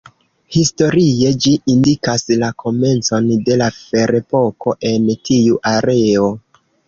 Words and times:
Historie 0.55 1.33
ĝi 1.45 1.51
indikas 1.73 2.25
la 2.43 2.49
komencon 2.63 3.29
de 3.49 3.59
la 3.63 3.67
ferepoko 3.81 4.75
en 4.93 5.05
tiu 5.31 5.61
areo. 5.73 6.27